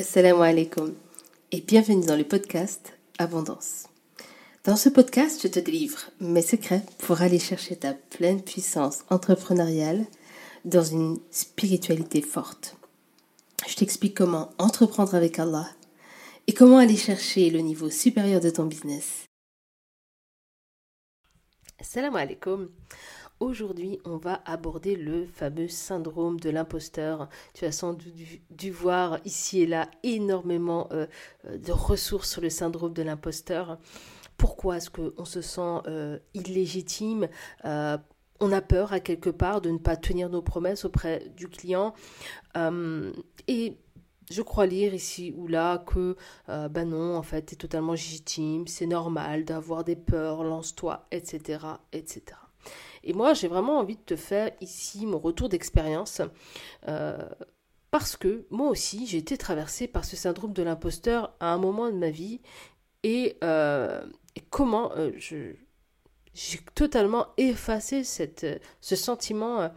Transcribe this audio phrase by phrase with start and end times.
[0.00, 0.94] Assalamu alaikum
[1.52, 3.84] et bienvenue dans le podcast Abondance.
[4.64, 10.06] Dans ce podcast, je te délivre mes secrets pour aller chercher ta pleine puissance entrepreneuriale
[10.64, 12.78] dans une spiritualité forte.
[13.68, 15.68] Je t'explique comment entreprendre avec Allah
[16.46, 19.26] et comment aller chercher le niveau supérieur de ton business.
[21.78, 22.70] Assalamu alaikum.
[23.40, 27.30] Aujourd'hui, on va aborder le fameux syndrome de l'imposteur.
[27.54, 28.12] Tu as sans doute
[28.50, 31.06] dû, voir ici et là énormément euh,
[31.46, 33.78] euh, de ressources sur le syndrome de l'imposteur.
[34.36, 37.28] Pourquoi est-ce qu'on se sent euh, illégitime
[38.42, 41.92] on a peur à quelque part de ne pas tenir nos promesses auprès du client.
[42.56, 43.76] et
[44.30, 46.16] je crois lire ici ou là que,
[46.48, 51.58] ben non, en fait, tu es totalement légitime, c'est normal d'avoir des peurs, lance-toi, etc.,
[51.92, 52.49] etc.
[53.04, 56.20] Et moi, j'ai vraiment envie de te faire ici mon retour d'expérience.
[56.88, 57.18] Euh,
[57.90, 61.90] parce que moi aussi, j'ai été traversée par ce syndrome de l'imposteur à un moment
[61.90, 62.40] de ma vie.
[63.02, 64.04] Et, euh,
[64.50, 69.70] comment euh, j'ai totalement effacé ce sentiment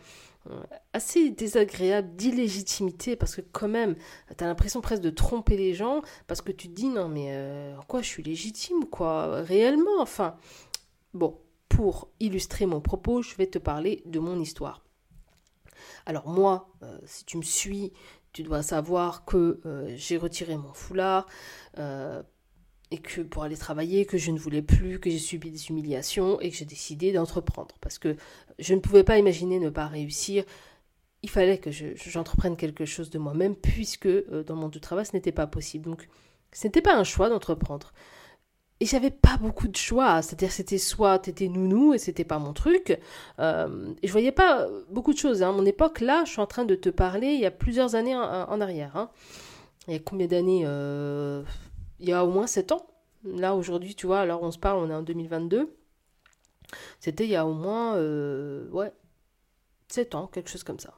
[0.92, 3.96] assez désagréable d'illégitimité parce que quand même
[4.38, 7.34] tu as l'impression presque de tromper les gens parce que tu te dis non mais
[7.88, 10.36] quoi je suis légitime quoi réellement enfin
[11.14, 11.40] bon
[11.74, 14.84] pour illustrer mon propos, je vais te parler de mon histoire.
[16.06, 17.92] Alors moi, euh, si tu me suis,
[18.32, 21.26] tu dois savoir que euh, j'ai retiré mon foulard
[21.80, 22.22] euh,
[22.92, 26.40] et que pour aller travailler, que je ne voulais plus, que j'ai subi des humiliations
[26.42, 28.18] et que j'ai décidé d'entreprendre parce que
[28.60, 30.44] je ne pouvais pas imaginer ne pas réussir.
[31.24, 35.14] Il fallait que j'entreprenne quelque chose de moi-même puisque dans mon monde du travail, ce
[35.14, 35.90] n'était pas possible.
[35.90, 36.08] Donc,
[36.52, 37.94] ce n'était pas un choix d'entreprendre.
[38.84, 42.52] Et j'avais pas beaucoup de choix, c'est-à-dire c'était soit t'étais nounou et c'était pas mon
[42.52, 43.00] truc,
[43.40, 45.42] euh, et je voyais pas beaucoup de choses.
[45.42, 45.54] Hein.
[45.54, 48.14] Mon époque, là, je suis en train de te parler il y a plusieurs années
[48.14, 48.98] en, arrière.
[48.98, 49.10] Hein.
[49.88, 51.44] Il y a combien d'années euh,
[52.02, 52.86] Il y a au moins 7 ans.
[53.24, 55.74] Là, aujourd'hui, tu vois, alors on se parle, on est en 2022.
[57.00, 58.92] C'était il y a au moins, euh, ouais,
[59.88, 60.94] 7 ans, quelque chose comme ça.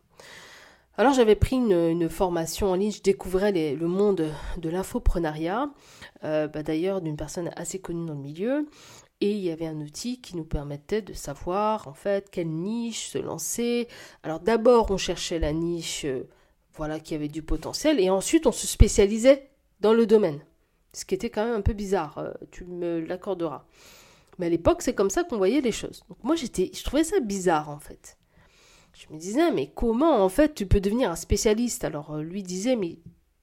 [0.97, 5.69] Alors j'avais pris une, formation en ligne, je découvrais le monde de l'infoprenariat,
[6.23, 8.65] euh, bah, d'ailleurs d'une personne assez connue dans le milieu,
[9.19, 13.09] et il y avait un outil qui nous permettait de savoir en fait quelle niche
[13.09, 13.89] se lancer.
[14.23, 16.29] Alors d'abord on cherchait la niche euh,
[16.75, 19.49] voilà qui avait du potentiel, et ensuite on se spécialisait
[19.81, 20.39] dans le domaine,
[20.93, 23.65] ce qui était quand même un peu bizarre, euh, tu me l'accorderas.
[24.39, 26.05] Mais à l'époque c'est comme ça qu'on voyait les choses.
[26.07, 28.17] Donc moi j'étais, je trouvais ça bizarre en fait.
[28.95, 31.83] Je me disais, mais comment en fait tu peux devenir un spécialiste?
[31.83, 32.99] Alors euh, lui disait, mais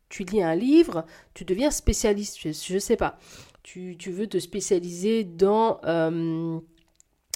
[0.09, 1.05] tu lis un livre,
[1.35, 3.19] tu deviens spécialiste, je ne sais pas.
[3.63, 6.59] Tu, veux te spécialiser dans euh,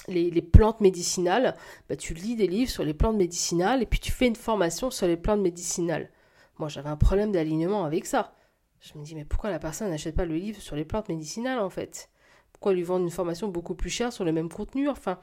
[0.07, 1.55] les, plantes médicinales,
[1.89, 4.91] bah, tu lis des livres sur les plantes médicinales et puis tu fais une formation
[4.91, 6.09] sur les plantes médicinales.
[6.57, 8.33] Moi j'avais un problème d'alignement avec ça.
[8.81, 11.59] Je me dis, mais pourquoi la personne n'achète pas le livre sur les plantes médicinales
[11.59, 12.09] en fait?
[12.51, 14.89] Pourquoi lui vendre une formation beaucoup plus chère sur le même contenu?
[14.89, 15.19] Enfin,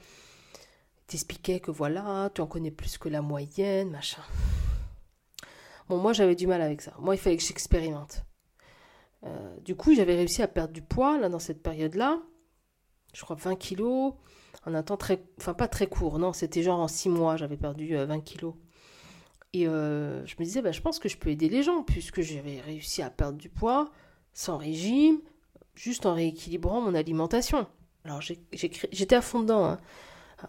[1.06, 4.22] t'expliquais que voilà, tu en connais plus que la moyenne, machin.
[5.88, 6.94] Bon, moi j'avais du mal avec ça.
[6.98, 8.24] Moi, il fallait que j'expérimente.
[9.24, 12.20] Euh, du coup, j'avais réussi à perdre du poids là dans cette période-là.
[13.12, 14.14] Je crois 20 kilos
[14.66, 16.18] en un temps très, enfin pas très court.
[16.18, 18.54] Non, c'était genre en 6 mois, j'avais perdu 20 euh, kilos.
[19.52, 22.22] Et euh, je me disais, bah, je pense que je peux aider les gens puisque
[22.22, 23.92] j'avais réussi à perdre du poids
[24.32, 25.20] sans régime,
[25.74, 27.66] juste en rééquilibrant mon alimentation.
[28.04, 29.64] Alors j'étais à fond dedans.
[29.64, 29.80] Hein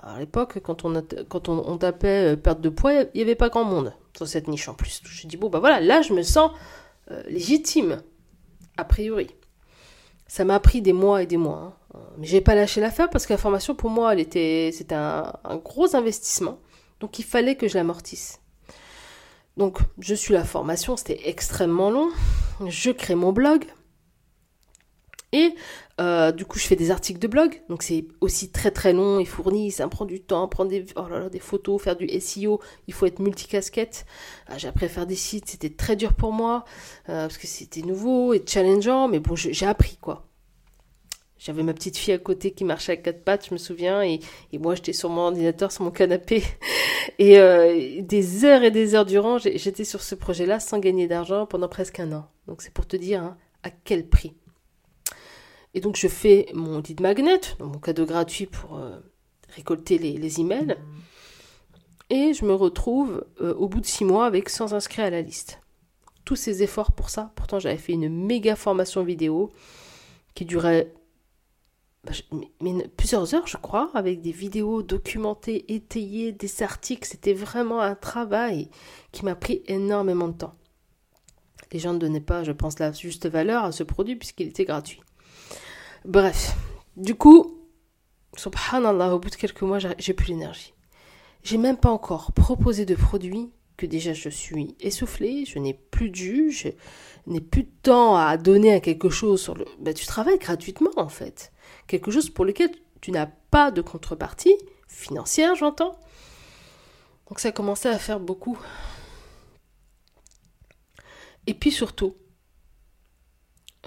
[0.01, 3.94] à l'époque, quand on, tapait euh, perte de poids, il n'y avait pas grand monde
[4.16, 5.01] sur cette niche en plus.
[5.03, 6.51] Je dis, bon, bah voilà, là, je me sens
[7.11, 8.01] euh, légitime,
[8.78, 9.28] a priori.
[10.28, 11.78] Ça m'a pris des mois et des mois.
[11.94, 12.00] Hein.
[12.17, 15.95] Mais j'ai pas lâché l'affaire parce que la formation, pour moi, était, c'était un, gros
[15.95, 16.59] investissement.
[17.00, 18.39] Donc, il fallait que je l'amortisse.
[19.57, 22.09] Donc, je suis la formation, c'était extrêmement long.
[22.67, 23.66] Je crée mon blog.
[25.31, 25.53] Et
[25.99, 29.19] euh, du coup, je fais des articles de blog, donc c'est aussi très très long
[29.19, 32.61] et fourni, ça me prend du temps, prendre des, oh des photos, faire du SEO,
[32.87, 34.05] il faut être multicasquette.
[34.49, 36.65] Euh, j'ai appris à faire des sites, c'était très dur pour moi,
[37.09, 40.27] euh, parce que c'était nouveau et challengeant, mais bon, j'ai appris quoi.
[41.37, 44.19] J'avais ma petite fille à côté qui marchait à quatre pattes, je me souviens, et,
[44.51, 46.43] et moi j'étais sur mon ordinateur, sur mon canapé,
[47.19, 51.67] et des heures et des heures durant, j'étais sur ce projet-là sans gagner d'argent pendant
[51.67, 52.28] presque un an.
[52.47, 54.35] Donc c'est pour te dire hein, à quel prix.
[55.75, 58.97] Et donc je fais mon lead magnet, mon cadeau gratuit pour euh,
[59.49, 60.77] récolter les, emails.
[62.09, 65.22] Et je me retrouve euh, au bout de six mois avec 100 inscrits à la
[65.22, 65.59] liste.
[66.23, 67.33] Tous ces efforts pour ça.
[67.35, 69.51] Pourtant j'avais fait une méga formation vidéo
[70.33, 70.93] qui durait
[72.05, 72.13] bah,
[72.95, 77.05] plusieurs heures je crois, avec des vidéos documentées, étayées, des articles.
[77.05, 78.69] C'était vraiment un travail
[79.11, 80.55] qui m'a pris énormément de temps.
[81.73, 84.63] Les gens ne donnaient pas, je pense, la juste valeur à ce produit puisqu'il était
[84.63, 85.01] gratuit.
[86.05, 86.55] Bref,
[86.97, 87.57] du coup,
[88.37, 90.75] subhanallah, au bout de quelques mois, j'ai plus l'énergie.
[91.41, 96.11] J'ai même pas encore proposé de produit que déjà je suis essoufflée, je n'ai plus
[96.11, 96.69] de jus, je
[97.25, 99.66] n'ai plus de temps à donner à quelque chose sur le...
[99.79, 101.52] Ben, tu travailles gratuitement en fait.
[101.87, 102.69] Quelque chose pour lequel
[103.02, 104.55] tu n'as pas de contrepartie,
[104.87, 105.99] financière j'entends.
[107.29, 108.59] Donc ça a commencé à faire beaucoup.
[111.47, 112.16] Et puis surtout,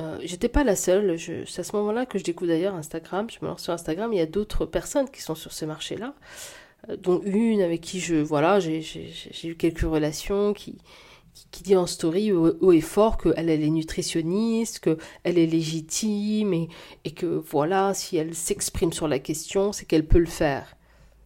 [0.00, 1.18] euh, j'étais pas la seule.
[1.18, 3.28] C'est à ce moment-là que je découvre d'ailleurs Instagram.
[3.30, 4.12] Je me lance sur Instagram.
[4.12, 6.14] Il y a d'autres personnes qui sont sur ce marché-là,
[6.88, 8.82] euh, dont une avec qui je voilà, j'ai
[9.44, 10.78] eu quelques relations qui,
[11.50, 16.68] qui, dit en story haut, et fort qu'elle elle est nutritionniste, qu'elle est légitime et,
[17.04, 20.76] et que voilà, si elle s'exprime sur la question, c'est qu'elle peut le faire.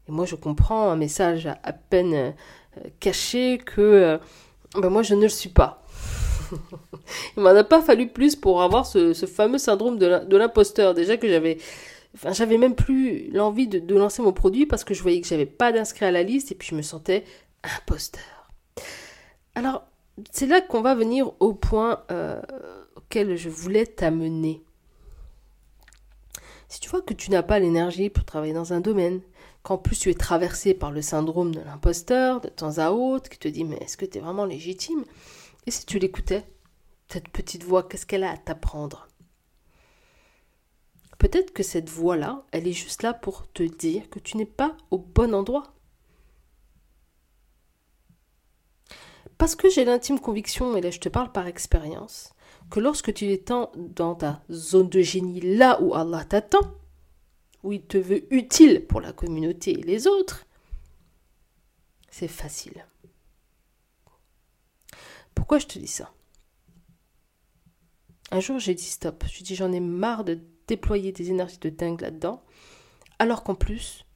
[0.09, 2.33] Et moi, je comprends un message à, peine euh,
[3.01, 4.19] caché que
[4.75, 5.81] ben moi, je ne le suis pas.
[7.37, 10.95] Il m'en a pas fallu plus pour avoir ce, fameux syndrome de l'imposteur.
[10.95, 11.59] Déjà que j'avais,
[12.15, 15.47] enfin, j'avais même plus l'envie de, lancer mon produit parce que je voyais que j'avais
[15.47, 17.25] pas d'inscrit à la liste et puis je me sentais
[17.63, 18.51] imposteur.
[19.55, 19.85] Alors,
[20.31, 22.41] c'est là qu'on va venir au point euh,
[22.97, 24.63] auquel je voulais t'amener.
[26.69, 29.21] Si tu vois que tu n'as pas l'énergie pour travailler dans un domaine,
[29.63, 33.39] qu'en plus tu es traversé par le syndrome de l'imposteur de temps à autre, qui
[33.39, 35.05] te dit mais est-ce que tu es vraiment légitime?
[35.67, 36.47] Et si tu l'écoutais,
[37.09, 39.09] cette petite voix, qu'est-ce qu'elle a à t'apprendre?
[41.19, 44.76] Peut-être que cette voix-là, elle est juste là pour te dire que tu n'es pas
[44.91, 45.75] au bon endroit.
[49.38, 52.32] Parce que j'ai l'intime conviction, et là je te parle par expérience,
[52.70, 53.44] que lorsque tu es
[53.76, 56.75] dans ta zone de génie, là où Allah t'attend,
[57.62, 60.47] où il te veut utile pour la communauté et les autres,
[62.11, 62.87] c'est facile.
[65.34, 66.12] Pourquoi je te dis ça?
[68.31, 69.25] Un jour, j'ai dit stop.
[69.31, 72.43] Je dit j'en ai marre de déployer des énergies de dingue là-dedans,
[73.19, 74.06] alors qu'en plus,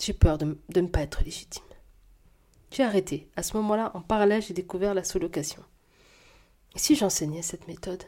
[0.00, 1.64] j'ai peur de, ne pas être légitime.
[2.70, 3.28] J'ai arrêté.
[3.36, 5.62] À ce moment-là, en parallèle, j'ai découvert la sous-location.
[6.74, 8.04] Et si j'enseignais cette méthode?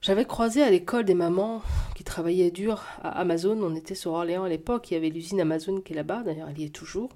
[0.00, 1.62] J'avais croisé à l'école des mamans
[1.94, 3.58] qui travaillaient dur à Amazon.
[3.62, 4.90] On était sur Orléans à l'époque.
[4.90, 6.22] Il y avait l'usine Amazon qui est là-bas.
[6.22, 7.10] D'ailleurs, elle y est toujours.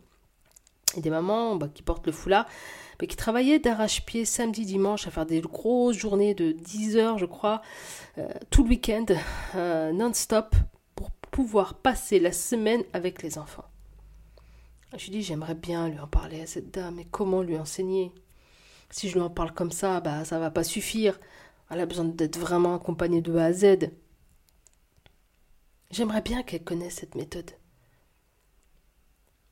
[0.97, 2.47] Et des mamans bah, qui portent le foulard
[3.01, 7.27] mais qui travaillait d'arrache-pied samedi, dimanche à faire des grosses journées de 10 heures, je
[7.27, 7.63] crois,
[8.19, 9.07] euh, tout le week-end,
[9.55, 10.55] euh, non-stop,
[10.97, 13.67] pour pouvoir passer la semaine avec les enfants.
[14.97, 18.13] Je dis, j'aimerais bien lui en parler à cette dame, mais comment lui enseigner?
[18.91, 21.21] Si je lui en parle comme ça, bah ça va pas suffire.
[21.71, 23.91] Elle a besoin d'être vraiment accompagnée de A à Z.
[25.91, 27.51] J'aimerais bien qu'elle connaisse cette méthode.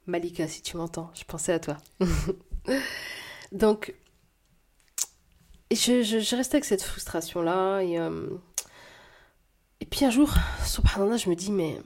[0.06, 1.76] Malika, si tu m'entends, je pensais à toi.
[3.52, 3.94] Donc,
[5.70, 7.80] je, restais avec cette frustration-là.
[7.80, 8.28] Et, euh,
[9.90, 10.32] puis un jour,
[10.64, 11.78] je me dis, mais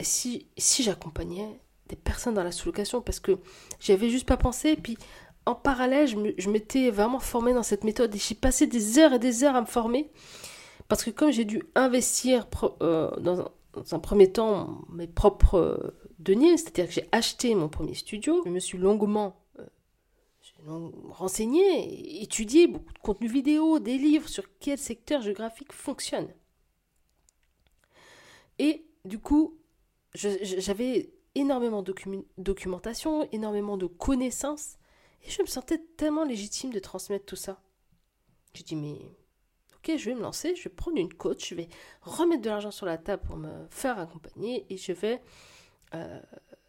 [0.00, 3.38] si, si j'accompagnais des personnes dans la sous-location Parce que
[3.80, 4.70] j'avais juste pas pensé.
[4.70, 4.96] Et puis,
[5.44, 8.14] en parallèle, je m'étais vraiment formée dans cette méthode.
[8.14, 10.10] Et j'ai passé des heures et des heures à me former.
[10.88, 12.46] Parce que comme j'ai dû investir
[12.82, 17.68] euh, dans, un, dans, un, premier temps mes propres euh, c'est-à-dire que j'ai acheté mon
[17.68, 19.38] premier studio, je me suis longuement
[21.08, 26.28] renseigner, étudier beaucoup de contenu vidéo, des livres sur quel secteur géographique fonctionne.
[28.58, 29.58] Et du coup,
[30.14, 31.94] j'avais énormément de
[32.38, 34.76] documentation, énormément de connaissances,
[35.24, 37.60] et je me sentais tellement légitime de transmettre tout ça.
[38.54, 38.98] J'ai dit, mais
[39.76, 41.68] ok, je vais me lancer, je vais prendre une coach, je vais
[42.02, 45.20] remettre de l'argent sur la table pour me faire accompagner, et je vais
[45.94, 46.20] euh,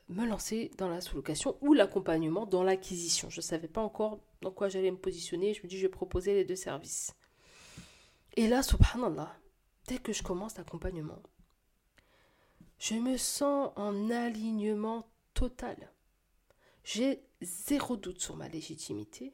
[0.09, 3.29] me lancer dans la sous-location ou l'accompagnement dans l'acquisition.
[3.29, 5.53] Je ne savais pas encore dans quoi j'allais me positionner.
[5.53, 7.15] Je me dis, je vais proposer les deux services.
[8.35, 9.35] Et là, subhanallah,
[9.87, 11.21] dès que je commence l'accompagnement,
[12.79, 15.91] je me sens en alignement total.
[16.83, 19.33] J'ai zéro doute sur ma légitimité.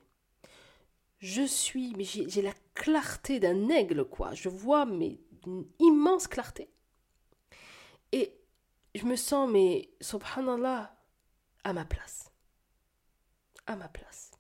[1.17, 4.33] Je suis, mais j'ai la clarté d'un aigle, quoi.
[4.33, 6.69] Je vois, mais une immense clarté.
[8.11, 8.38] Et
[8.95, 10.95] je me sens, mais subhanallah,
[11.63, 12.31] à ma place.
[13.67, 14.31] À ma place.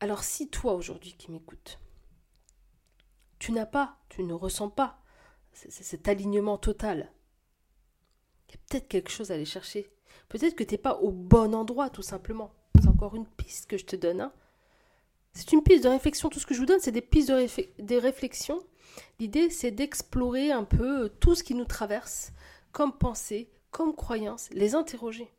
[0.00, 1.78] Alors si toi aujourd'hui qui m'écoutes,
[3.38, 5.02] tu n'as pas, tu ne ressens pas
[5.52, 7.10] cet alignement total,
[8.48, 9.90] il y a peut-être quelque chose à aller chercher.
[10.28, 12.52] Peut-être que tu n'es pas au bon endroit, tout simplement.
[12.78, 14.20] C'est encore une piste que je te donne.
[14.20, 14.32] Hein.
[15.32, 16.28] C'est une piste de réflexion.
[16.28, 18.62] Tout ce que je vous donne, c'est des pistes de des réflexions
[19.18, 22.32] L'idée, c'est d'explorer un peu tout ce qui nous traverse,
[22.72, 25.30] comme pensée, comme croyance, les interroger.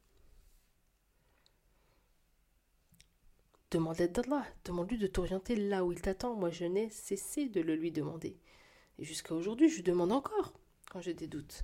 [3.72, 4.46] demande l'aide d'Allah.
[4.66, 6.36] Demande-lui de t'orienter là où il t'attend.
[6.36, 8.38] Moi, je n'ai cessé de le lui demander.
[8.98, 10.54] Et jusqu'à aujourd'hui, je lui demande encore
[10.90, 11.64] quand j'ai des doutes.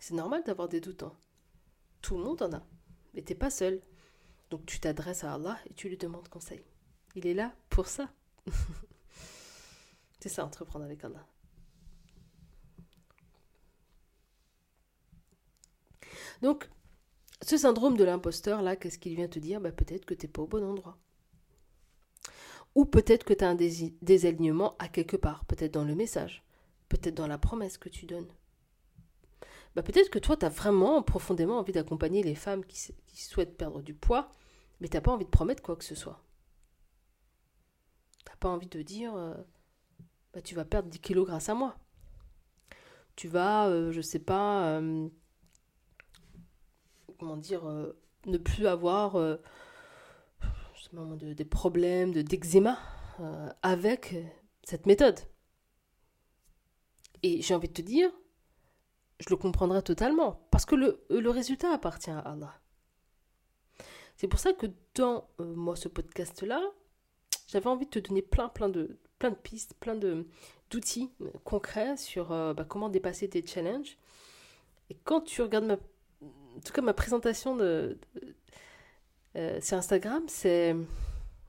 [0.00, 1.02] C'est normal d'avoir des doutes.
[1.02, 1.12] Hein.
[2.02, 2.62] Tout le monde en a.
[3.14, 3.80] Mais t'es pas seul.
[4.50, 6.64] Donc tu t'adresses à Allah et tu lui demandes conseil.
[7.14, 8.10] Il est là pour ça.
[10.20, 11.24] C'est ça, entreprendre avec Allah.
[16.42, 16.68] Donc,
[17.42, 19.60] ce syndrome de l'imposteur, là, qu'est-ce qu'il vient te dire?
[19.60, 20.98] Bah, Peut-être que tu n'es pas au bon endroit.
[22.74, 26.44] Ou peut-être que tu as un désalignement à quelque part, peut-être dans le message,
[26.88, 28.28] peut-être dans la promesse que tu donnes.
[29.74, 33.82] Bah, peut-être que toi, tu as vraiment profondément envie d'accompagner les femmes qui, souhaitent perdre
[33.82, 34.32] du poids,
[34.80, 36.22] mais tu n'as pas envie de promettre quoi que ce soit.
[38.40, 39.34] Pas envie de dire euh,
[40.32, 41.76] bah, tu vas perdre 10 kilos grâce à moi.
[43.16, 45.08] Tu vas, euh, je sais pas, euh,
[47.18, 47.64] comment dire,
[48.26, 49.16] ne plus avoir
[50.92, 52.78] des problèmes de, d'eczéma
[53.62, 54.14] avec
[54.62, 55.18] cette méthode.
[57.24, 58.10] Et j'ai envie de te dire,
[59.18, 62.60] je le comprendrai totalement, parce que le, le résultat appartient à Allah.
[64.18, 64.66] C'est pour ça que
[64.96, 66.60] dans euh, moi ce podcast-là,
[67.48, 70.26] j'avais envie de te donner plein, plein de, plein de pistes, plein de
[70.70, 73.96] d'outils euh, concrets sur euh, bah, comment dépasser tes challenges.
[74.90, 77.98] Et quand tu regardes ma, en tout cas ma présentation de,
[79.60, 80.76] sur Instagram, c'est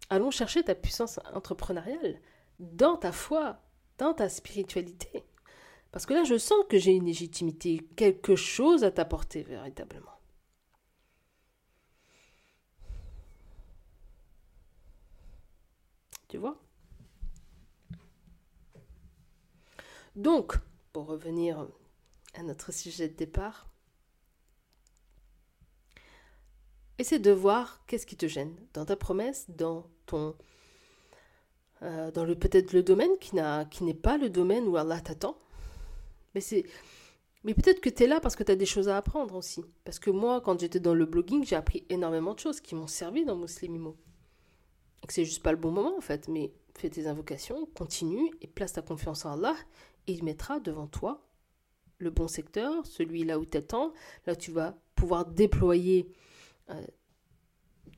[0.10, 2.20] allons chercher ta puissance entrepreneuriale
[2.60, 3.62] dans ta foi,
[3.98, 5.24] dans ta spiritualité.
[5.92, 10.12] Parce que là, je sens que j'ai une légitimité, quelque chose à t'apporter véritablement.
[16.28, 16.60] Tu vois
[20.16, 20.56] Donc,
[20.94, 21.68] pour revenir
[22.36, 23.68] à notre sujet de départ,
[26.98, 30.36] essaie de voir qu'est-ce qui te gêne dans ta promesse, dans ton
[31.82, 35.38] euh, dans le peut-être le domaine qui n'est pas le domaine où Allah t'attend
[36.34, 36.66] mais c'est.
[37.44, 39.64] Mais peut-être que tu es là parce que tu as des choses à apprendre aussi.
[39.86, 42.88] Parce que moi, quand j'étais dans le blogging, j'ai appris énormément de choses qui m'ont
[42.88, 43.96] servi dans Muslimimo.
[45.08, 48.48] Que c'est juste pas le bon moment en fait, mais fais tes invocations, continue et
[48.48, 49.56] place ta confiance en Allah
[49.99, 51.26] et il mettra devant toi
[52.00, 53.94] le bon secteur, celui là où tu attends,
[54.26, 56.12] là tu vas pouvoir déployer
[56.70, 56.86] euh,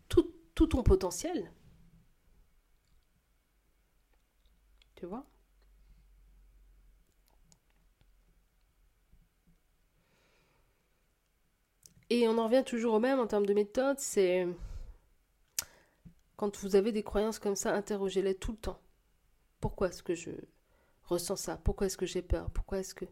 [0.09, 1.51] tout, tout ton potentiel.
[4.95, 5.25] Tu vois?
[12.09, 14.45] Et on en revient toujours au même en termes de méthode, c'est
[16.35, 18.81] quand vous avez des croyances comme ça, interrogez-les tout le temps.
[19.59, 20.31] Pourquoi est-ce que je
[21.03, 22.49] ressens ça Pourquoi est-ce que j'ai peur?
[22.51, 23.05] Pourquoi est-ce que...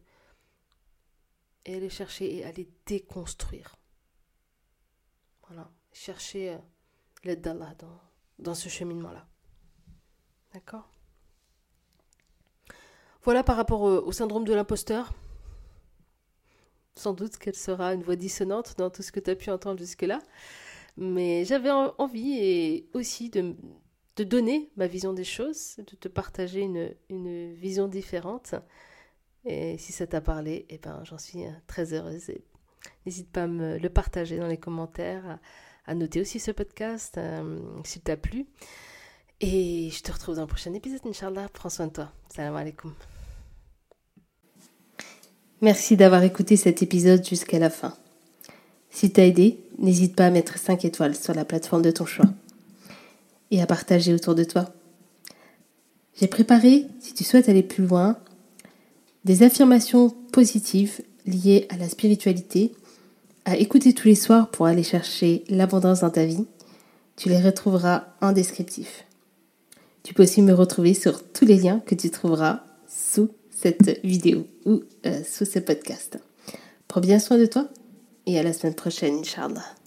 [1.66, 3.76] Et allez chercher et allez déconstruire.
[5.48, 5.70] Voilà.
[5.92, 6.58] Chercher euh,
[7.24, 8.00] l'aide d'Allah dans,
[8.40, 9.28] dans ce cheminement-là.
[10.54, 10.90] D'accord?
[13.24, 15.14] Voilà par rapport au syndrome de l'imposteur
[17.00, 19.80] sans doute qu'elle sera une voix dissonante dans tout ce que tu as pu entendre
[19.80, 20.20] jusque-là.
[20.98, 23.56] Mais j'avais envie et aussi de,
[24.20, 28.56] de, donner ma vision des choses, de te partager une, une vision différente.
[29.46, 32.32] Et si ça t'a parlé, eh ben, j'en suis euh, très heureuse.
[33.06, 35.40] N'hésite pas à me le partager dans les commentaires,
[35.86, 38.46] à, noter aussi ce podcast euh, s'il t'a plu.
[39.42, 41.48] Et je te retrouve dans le prochain épisode, Inch'Allah.
[41.54, 42.12] Prends soin de toi.
[42.34, 42.94] Salam alaikum.
[45.62, 47.96] Merci d'avoir écouté cet épisode jusqu'à la fin.
[48.90, 52.26] Si t'as aidé, n'hésite pas à mettre 5 étoiles sur la plateforme de ton choix
[53.52, 54.74] et à partager autour de toi.
[56.20, 58.18] J'ai préparé, si tu souhaites aller plus loin,
[59.26, 62.74] des affirmations positives liées à la spiritualité,
[63.46, 66.46] à écouter tous les soirs pour aller chercher l'abondance dans ta vie.
[67.16, 69.06] Tu les retrouveras en descriptif.
[70.04, 74.48] Tu peux aussi me retrouver sur tous les liens que tu trouveras sous cette vidéo
[74.66, 76.20] ou euh, sous ce podcast.
[76.88, 77.68] Prends bien soin de toi
[78.26, 79.79] et à la semaine prochaine, Inch'Allah.